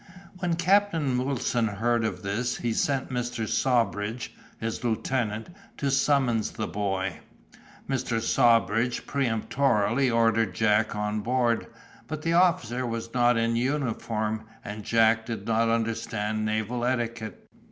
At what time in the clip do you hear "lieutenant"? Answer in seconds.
4.83-5.51